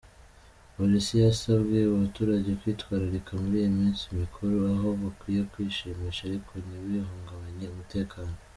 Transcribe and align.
Polisi 0.75 1.13
yasabye 1.25 1.77
abaturage 1.83 2.49
kwitwararika 2.59 3.31
muri 3.41 3.57
iyi 3.61 3.71
minsi 3.79 4.03
mikuru, 4.19 4.55
aho 4.73 4.87
bakwiye 5.01 5.41
kwishimisha 5.51 6.21
ariko 6.25 6.51
ntibihungabanye 6.65 7.65
umutekano. 7.73 8.35